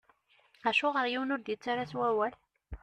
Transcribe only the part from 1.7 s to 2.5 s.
s wawal?